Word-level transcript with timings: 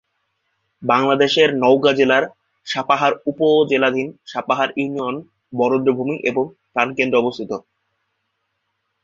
বাংলাদেশের 0.83 1.49
নওগাঁ 1.55 1.93
জেলার 1.93 2.23
সাপাহার 2.67 3.13
উপজেলাধীন 3.25 4.07
সাপাহার 4.25 4.69
ইউনিয়ন 4.75 5.15
বরেন্দ্র 5.53 5.91
ভূমি 5.97 6.15
এর 6.21 6.35
প্রাণকেন্দ্রে 6.73 7.21
অবস্থিত। 7.23 7.51